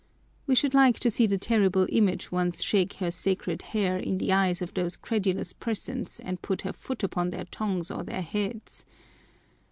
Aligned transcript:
We 0.47 0.55
should 0.55 0.73
like 0.73 0.97
to 1.01 1.11
see 1.11 1.27
the 1.27 1.37
terrible 1.37 1.85
Image 1.89 2.31
once 2.31 2.63
shake 2.63 2.93
her 2.93 3.11
sacred 3.11 3.61
hair 3.61 3.99
in 3.99 4.17
the 4.17 4.31
eyes 4.33 4.59
of 4.59 4.73
those 4.73 4.95
credulous 4.97 5.53
persons 5.53 6.19
and 6.19 6.41
put 6.41 6.61
her 6.63 6.73
foot 6.73 7.03
upon 7.03 7.29
their 7.29 7.45
tongues 7.45 7.91
or 7.91 8.01
their 8.01 8.23
heads. 8.23 8.83